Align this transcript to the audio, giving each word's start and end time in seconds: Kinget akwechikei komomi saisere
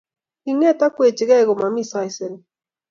Kinget 0.43 0.79
akwechikei 0.87 1.45
komomi 1.47 1.83
saisere 1.91 2.37